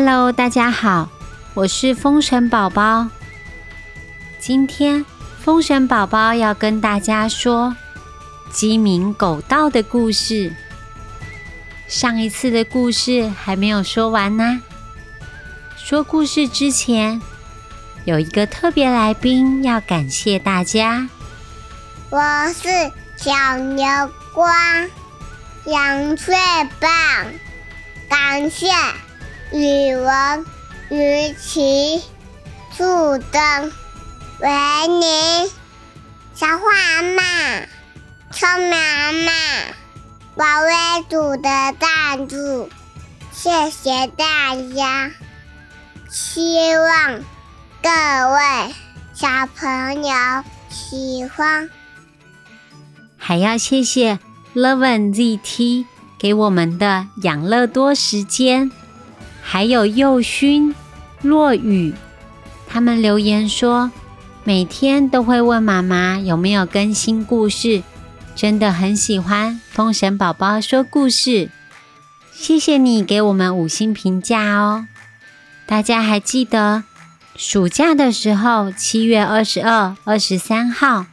[0.00, 1.08] Hello，大家好，
[1.54, 3.08] 我是风神宝宝。
[4.38, 5.04] 今天
[5.40, 7.74] 风神宝宝要跟大家说
[8.52, 10.54] 鸡鸣狗盗的故事。
[11.88, 14.62] 上一次的故事还没有说完呢。
[15.76, 17.20] 说故事之前，
[18.04, 21.08] 有一个特别来宾要感谢大家。
[22.10, 22.20] 我
[22.52, 22.68] 是
[23.16, 23.84] 小牛
[24.32, 24.54] 光，
[25.64, 26.36] 杨翠
[26.78, 26.90] 棒，
[28.08, 28.68] 感谢
[29.52, 30.46] 语文、
[30.90, 32.02] 于琪、
[32.76, 33.72] 树灯、
[34.40, 35.50] 维尼、
[36.34, 37.22] 小花阿妈、
[38.30, 39.32] 聪明妈。
[40.36, 41.48] 宝威组的
[41.80, 42.68] 赞助，
[43.32, 45.10] 谢谢大家。
[46.08, 47.24] 希望
[47.82, 48.74] 各位
[49.14, 50.14] 小朋友
[50.68, 51.68] 喜欢。
[53.16, 54.18] 还要谢谢
[54.54, 55.86] Leven ZT
[56.18, 58.70] 给我们的养乐多时间，
[59.50, 60.74] 还有佑勋、
[61.22, 61.94] 落雨，
[62.68, 63.90] 他们留言说
[64.44, 67.82] 每天都会问妈妈有没有更新故事。
[68.36, 71.48] 真的很喜欢风神宝宝说故事，
[72.30, 74.86] 谢谢你给我们五星评价哦！
[75.64, 76.84] 大家还记得
[77.34, 81.06] 暑假的时候，七月二十二、二十三号，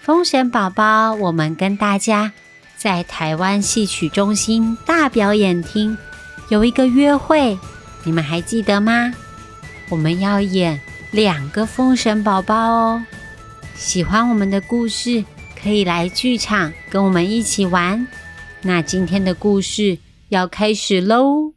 [0.00, 2.30] 风神宝宝我们跟大家
[2.76, 5.98] 在台湾戏曲中心大表演厅
[6.48, 7.58] 有一个约会，
[8.04, 9.12] 你们还记得吗？
[9.88, 13.04] 我们要演两个风神宝宝哦！
[13.74, 15.24] 喜欢我们的故事。
[15.62, 18.06] 可以来剧场跟我们一起玩。
[18.62, 19.98] 那今天的故事
[20.30, 21.49] 要开始喽！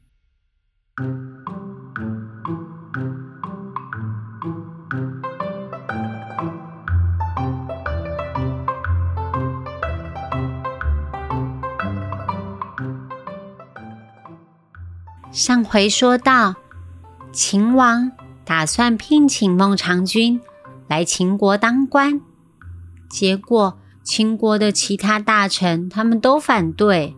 [15.34, 16.54] 上回说到，
[17.32, 18.12] 秦王
[18.46, 20.40] 打算聘请孟尝君
[20.88, 22.22] 来秦国当官，
[23.10, 23.80] 结果。
[24.04, 27.16] 秦国的其他大臣他们都反对，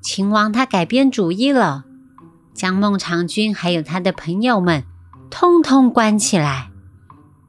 [0.00, 1.84] 秦王他改变主意了，
[2.54, 4.84] 将孟尝君还有他的朋友们
[5.30, 6.70] 通通关起来。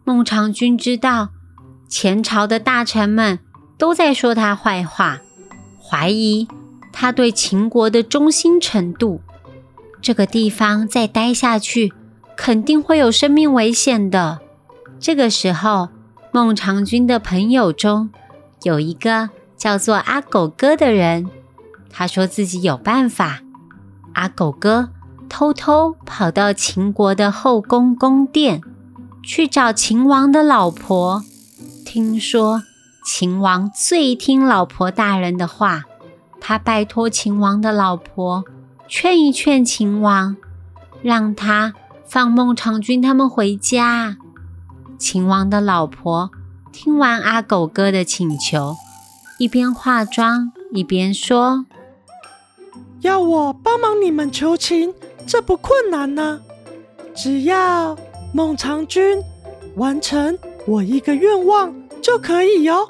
[0.03, 1.30] 孟尝君知道
[1.88, 3.38] 前朝的大臣们
[3.78, 5.22] 都在说他坏话，
[5.80, 6.47] 怀疑
[6.91, 9.22] 他对秦国的忠心程度，
[10.03, 11.94] 这个地方再待下去
[12.36, 14.41] 肯定会有生命危险的。
[15.00, 15.88] 这个时候，
[16.34, 18.09] 孟尝君的朋友中。
[18.64, 21.30] 有一个叫做阿狗哥的人，
[21.90, 23.41] 他说自己有办法。
[24.14, 24.90] 阿狗哥
[25.28, 28.62] 偷偷跑到秦国的后宫宫殿
[29.24, 31.24] 去找秦王的老婆，
[31.85, 32.64] 听说
[33.06, 35.84] 秦王最听老婆大人的话，
[36.40, 38.46] 他拜托秦王的老婆
[38.95, 40.37] 劝一劝秦王，
[41.01, 41.73] 让他
[42.05, 44.17] 放孟尝君他们回家。
[44.99, 46.29] 秦王的老婆。
[46.71, 48.75] 听完阿狗哥的请求，
[49.39, 51.65] 一边化妆一边说
[53.01, 54.93] ：“要我帮忙你们求情，
[55.25, 56.39] 这不困难呢。
[57.15, 57.97] 只要
[58.31, 59.19] 孟尝君
[59.75, 60.37] 完成
[60.67, 62.87] 我一个愿望就可以哟。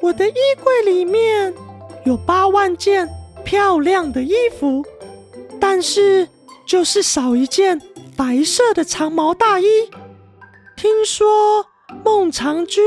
[0.00, 0.34] 我的衣
[0.64, 1.54] 柜里面
[2.04, 3.08] 有八万件
[3.48, 4.84] 漂亮的衣服，
[5.58, 6.28] 但是
[6.66, 7.80] 就是少一件
[8.14, 9.64] 白色的长毛大衣。
[10.76, 11.64] 听说。”
[12.04, 12.84] 孟尝君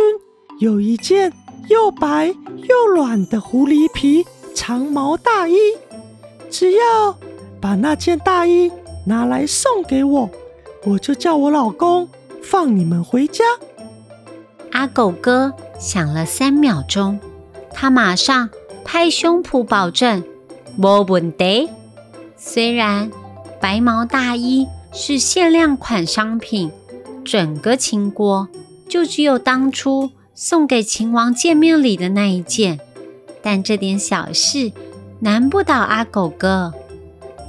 [0.59, 1.33] 有一件
[1.69, 4.23] 又白又软的狐狸皮
[4.53, 5.55] 长毛大衣，
[6.51, 7.17] 只要
[7.59, 8.72] 把那件大衣
[9.07, 10.29] 拿来送给我，
[10.85, 12.07] 我就叫我老公
[12.43, 13.43] 放你们回家。
[14.72, 17.19] 阿狗哥想了三秒钟，
[17.73, 18.51] 他马上
[18.85, 20.23] 拍胸脯保证：
[20.76, 21.70] 没问题。
[22.38, 23.12] 虽然
[23.59, 26.72] 白毛大衣是限量款商品，
[27.23, 28.47] 整个秦国。
[28.90, 32.78] 就只有当初送给秦王见面礼的那一件，
[33.41, 34.73] 但这点小事
[35.22, 36.74] 难不倒阿狗哥。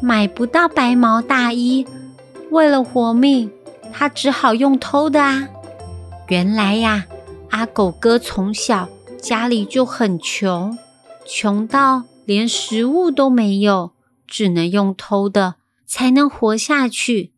[0.00, 1.84] 买不到白毛大衣，
[2.50, 3.50] 为了活命，
[3.92, 5.48] 他只好用偷的啊。
[6.28, 7.06] 原来呀，
[7.50, 8.88] 阿狗哥从小
[9.20, 10.78] 家里就很穷，
[11.26, 13.94] 穷到连食物都没有，
[14.26, 17.32] 只能用偷的才能活下去。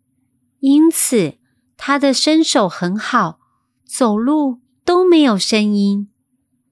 [0.61, 1.39] 因此，
[1.77, 3.41] 他的身手很好。
[3.87, 6.09] 走路都没有声音，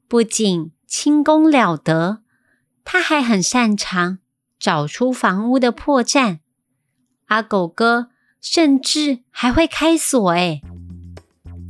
[0.09, 2.23] 不仅轻功了得，
[2.85, 4.19] 他还很擅长
[4.59, 6.41] 找出房屋的破绽。
[7.27, 8.09] 阿狗哥
[8.41, 10.63] 甚至还会开锁，哎，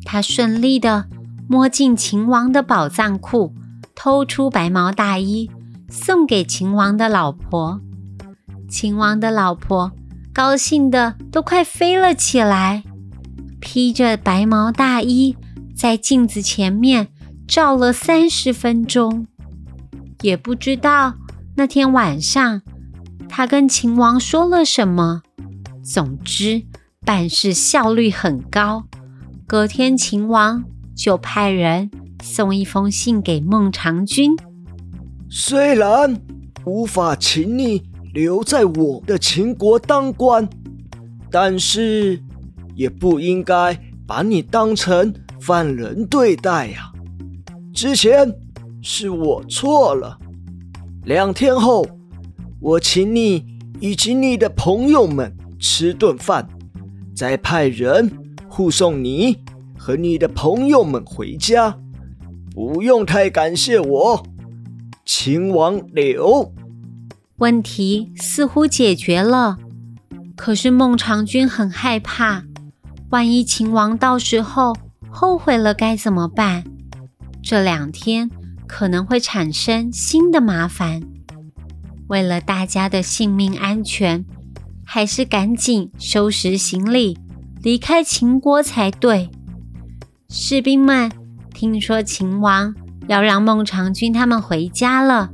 [0.06, 1.08] 他顺利的
[1.46, 3.52] 摸进秦王的宝藏库，
[3.94, 5.50] 偷出白毛大衣，
[5.92, 7.78] 送给秦王的老婆。
[8.66, 9.92] 秦王的老婆
[10.32, 12.82] 高兴的都快飞了起来，
[13.60, 15.36] 披着白毛大衣，
[15.76, 17.08] 在镜子前面
[17.46, 19.26] 照了三十分钟，
[20.22, 21.14] 也不知道
[21.56, 22.62] 那天晚上
[23.28, 25.20] 他跟秦王说了什么。
[25.84, 26.62] 总之，
[27.04, 28.84] 办事效率很高。
[29.46, 30.64] 隔天，秦王
[30.96, 31.90] 就派人
[32.22, 34.34] 送一封信给孟尝君。
[35.34, 36.14] 虽然
[36.66, 37.82] 无法请你
[38.12, 40.46] 留在我的秦国当官，
[41.30, 42.20] 但是
[42.74, 46.92] 也不应该把你当成犯人对待呀。
[47.72, 48.30] 之前
[48.82, 50.18] 是我错了。
[51.06, 51.86] 两天后，
[52.60, 53.42] 我请你
[53.80, 55.34] 以及你的朋友们。
[55.58, 56.46] 吃顿饭，
[57.14, 58.10] 再派人
[58.48, 59.38] 护送你
[59.78, 61.78] 和你的朋友们回家，
[62.52, 64.26] 不用太感谢我。
[65.04, 66.52] 秦王柳，
[67.36, 69.58] 问题似乎解决了，
[70.36, 72.44] 可是孟尝君很害怕，
[73.10, 74.76] 万一秦王到时候
[75.10, 76.64] 后悔了该怎么办？
[77.42, 78.30] 这两天
[78.66, 81.02] 可能会产生新的麻烦。
[82.08, 84.24] 为了大家的性命安全。
[84.84, 87.16] 还是赶紧收拾行李，
[87.62, 89.30] 离开秦国才对。
[90.28, 91.10] 士兵们
[91.54, 92.74] 听说秦王
[93.08, 95.30] 要让孟尝君他们回家了，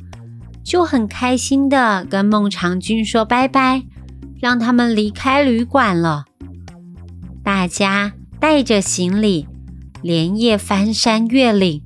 [0.64, 3.84] 就很开心的跟孟尝君说拜拜，
[4.40, 6.24] 让他们离开旅馆了。
[7.42, 9.46] 大家带着行李，
[10.02, 11.82] 连夜翻山越岭，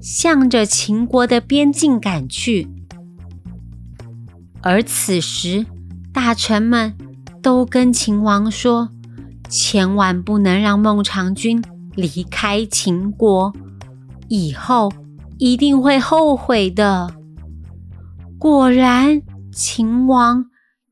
[0.00, 2.68] 向着秦国的边境赶去。
[4.60, 5.66] 而此时，
[6.12, 6.94] 大臣们
[7.40, 8.90] 都跟秦王说
[9.48, 11.62] ：“千万不能让孟尝君
[11.94, 13.52] 离开秦国，
[14.28, 14.92] 以后
[15.38, 17.14] 一定会后悔的。”
[18.38, 20.46] 果然，秦王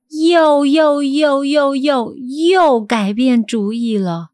[0.08, 4.30] 又又又又又又改变主意了。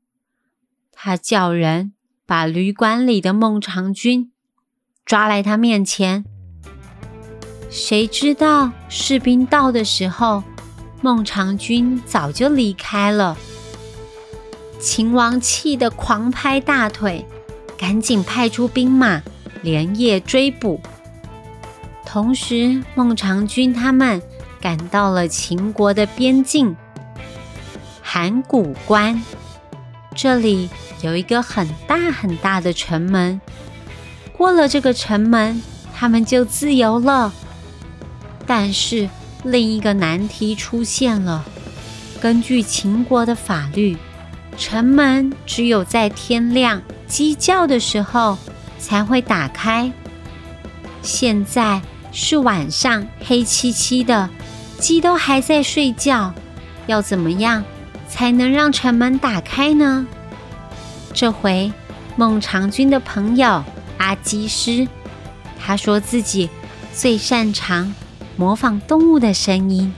[0.92, 1.92] 他叫人
[2.24, 4.30] 把旅馆里的孟尝君
[5.04, 6.24] 抓来他面前。
[7.68, 10.42] 谁知道士兵到的时候？
[11.00, 13.36] 孟尝君早就离开了，
[14.78, 17.26] 秦王气得狂拍大腿，
[17.76, 19.20] 赶紧派出兵马
[19.62, 20.80] 连夜追捕。
[22.04, 24.20] 同时，孟尝君他们
[24.60, 26.76] 赶到了秦国的边境
[28.02, 29.22] 函谷关，
[30.14, 30.68] 这里
[31.00, 33.40] 有一个很大很大的城门，
[34.36, 35.62] 过了这个城门，
[35.94, 37.32] 他们就自由了。
[38.46, 39.08] 但是，
[39.44, 41.44] 另一个难题出现了。
[42.20, 43.96] 根据秦国的法律，
[44.58, 48.36] 城门只有在天亮鸡叫的时候
[48.82, 49.90] 才会打开。
[51.00, 51.80] 现在
[52.10, 54.28] 是晚上，黑漆漆的，
[54.78, 56.34] 鸡都还在睡觉，
[56.86, 57.64] 要怎么样
[58.08, 60.06] 才能让城门打开呢？
[61.14, 61.72] 这回
[62.16, 63.64] 孟尝君的朋友
[63.98, 64.86] 阿基师，
[65.58, 66.50] 他说自己
[66.92, 67.94] 最擅长。
[68.34, 69.92] 模仿动物的声音，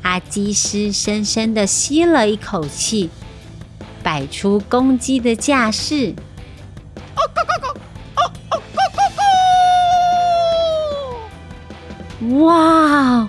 [0.00, 3.10] 阿基斯深深的吸了一口气，
[4.02, 6.14] 摆出公鸡的架势。
[12.38, 13.26] 哇！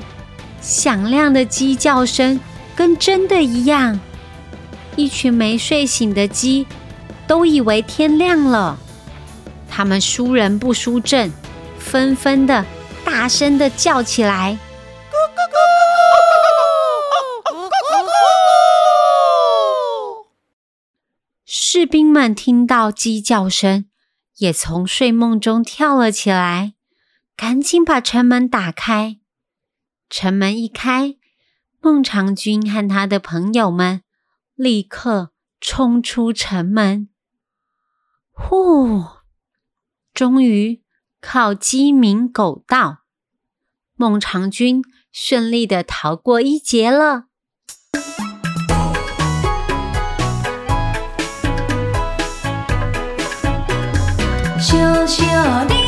[0.61, 2.39] 响亮的鸡叫声
[2.75, 3.99] 跟真的一样，
[4.95, 6.67] 一群没睡醒的鸡
[7.25, 8.77] 都以为天亮了，
[9.67, 11.31] 他们输人不输阵，
[11.79, 12.65] 纷纷的。
[13.03, 14.57] 大声的叫起来！
[21.45, 23.85] 士兵们听到鸡叫声，
[24.37, 26.73] 也从睡梦中跳了起来，
[27.41, 29.17] 赶紧把城门打开。
[30.11, 31.15] 城门一开，
[31.79, 34.03] 孟尝君和他的朋友们
[34.53, 37.09] 立刻冲出城门。
[38.31, 39.03] 呼！
[40.13, 40.83] 终于
[41.19, 42.99] 靠鸡鸣狗盗。
[43.95, 47.25] 孟尝君顺利的逃过一劫了。
[54.59, 55.80] 小小的。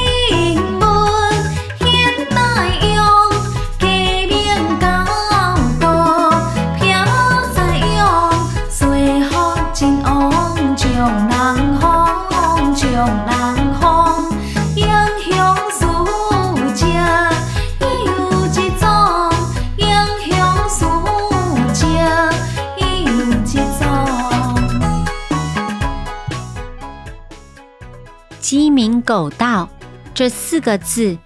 [29.04, 29.70] 狗道
[30.14, 31.18] 这四个字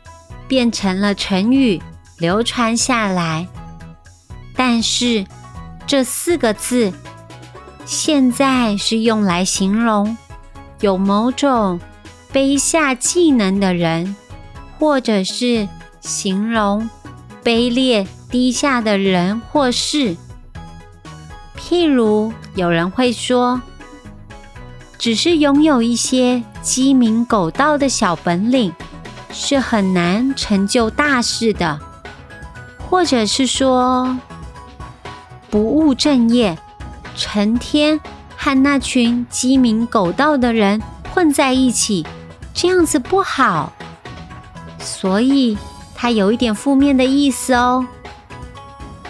[0.47, 1.81] 变成了成语，
[2.17, 3.47] 流传下来。
[4.55, 5.25] 但是
[5.85, 6.91] 这四个字，
[7.85, 10.17] 现在是用来形容
[10.79, 11.79] 有某种
[12.33, 14.15] 卑下技能的人，
[14.79, 15.67] 或者是
[16.01, 16.89] 形容
[17.43, 20.17] 卑劣低下的人或事。
[21.57, 23.61] 譬如，有人会说，
[24.97, 28.73] 只是拥有一些鸡鸣狗盗的小本领，
[29.31, 31.79] 是很难成就大事的；
[32.89, 34.17] 或者是说，
[35.49, 36.57] 不务正业，
[37.15, 37.99] 成天
[38.35, 40.81] 和那群鸡鸣狗盗的人
[41.13, 42.05] 混在一起，
[42.53, 43.71] 这样子不好。
[44.79, 45.57] 所以，
[45.93, 47.85] 它有一点负面的意思哦。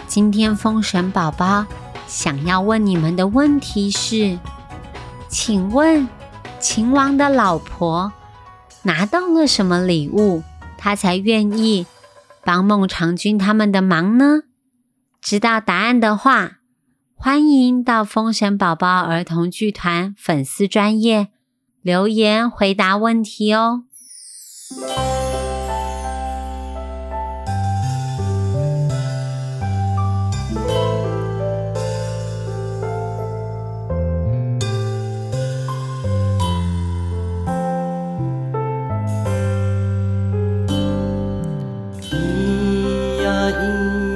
[0.08, 1.66] 今天，封神宝宝。
[2.08, 4.40] 想要问你们的问题是：
[5.30, 6.08] 请问
[6.60, 8.12] 秦王的老婆
[8.84, 10.44] 拿到了什么礼物，
[10.78, 11.86] 他才愿意
[12.44, 14.44] 帮孟尝君他们的忙呢？
[15.22, 16.60] 知道答案的话，
[17.14, 21.28] 欢迎到封神宝宝儿童剧团粉丝专业
[21.82, 23.84] 留言回答问题哦。
[43.52, 44.07] 一。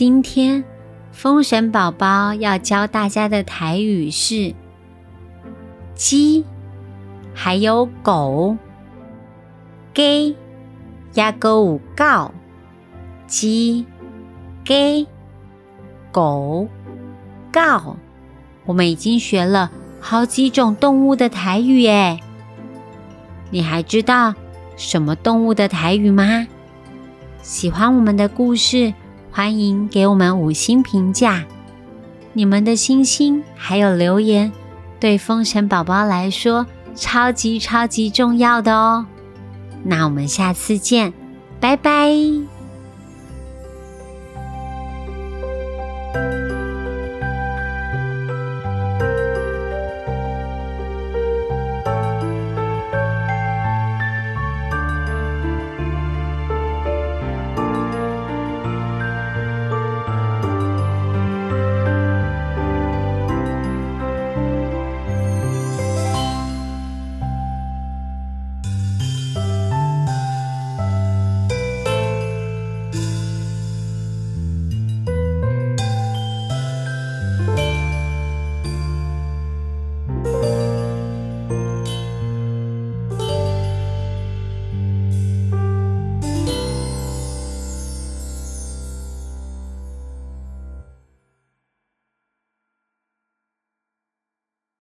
[0.00, 0.64] 今天，
[1.12, 4.54] 风神宝宝要教大家的台语是
[5.94, 6.42] “鸡”，
[7.36, 8.56] 还有“狗”。
[9.92, 10.34] 鸡、
[11.12, 12.32] 鸭、狗、告、
[13.26, 13.84] 鸡、
[14.64, 15.06] 鸡、
[16.10, 16.66] 狗、
[17.52, 17.98] 告。
[18.64, 22.18] 我们已经学了好几种动物的台语耶。
[23.50, 24.34] 你还知道
[24.78, 26.46] 什么动物的台语吗？
[27.42, 28.94] 喜欢我们的故事？
[29.30, 31.44] 欢迎给我们五星评价。
[32.32, 34.52] 你们的星星还有留言
[34.98, 39.06] 对风神宝宝来说超级超级重要的哦。
[39.82, 41.12] 那我们下次见
[41.60, 42.10] 拜拜。